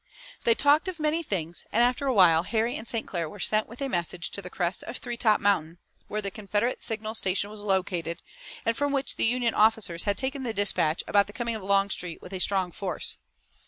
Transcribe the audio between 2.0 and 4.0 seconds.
a while Harry and St. Clair were sent with a